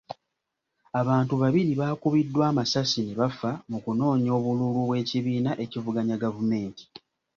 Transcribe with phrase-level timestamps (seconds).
[1.01, 6.83] Abantu babiri baakubiddwa amasasi ne bafa mu kunoonya obululu bw'ekibiina ekivuganya gavumenti.